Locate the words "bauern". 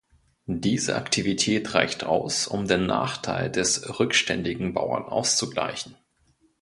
4.73-5.03